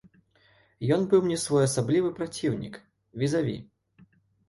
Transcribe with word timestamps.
Ён 0.95 1.01
быў 1.11 1.21
мне 1.27 1.37
своеасаблівы 1.45 2.09
праціўнік, 2.17 2.83
візаві. 3.25 3.57